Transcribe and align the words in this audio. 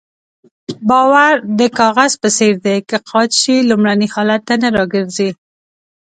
باور 0.89 1.33
د 1.59 1.61
کاغذ 1.79 2.11
په 2.21 2.29
څېر 2.37 2.53
دی 2.65 2.77
که 2.89 2.97
قات 3.09 3.31
شي 3.41 3.55
لومړني 3.69 4.07
حالت 4.13 4.41
ته 4.47 4.55
نه 4.63 4.69
راګرځي. 4.77 5.29